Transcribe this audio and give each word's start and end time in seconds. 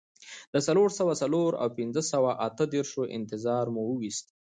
د 0.53 0.55
څلور 0.67 0.89
سوه 0.99 1.13
څلور 1.21 1.51
او 1.61 1.67
پنځه 1.77 2.01
سوه 2.11 2.31
اته 2.47 2.63
دیرشو 2.73 3.03
انتظار 3.17 3.65
مو 3.75 3.83
وېست. 3.99 4.27